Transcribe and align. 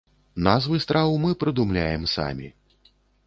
Назвы 0.45 0.79
страў 0.85 1.13
мы 1.27 1.31
прыдумляем 1.45 2.09
самі. 2.17 2.47